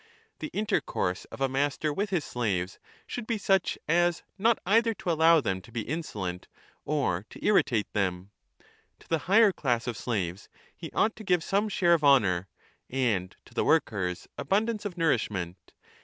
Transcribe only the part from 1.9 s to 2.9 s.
with his slaves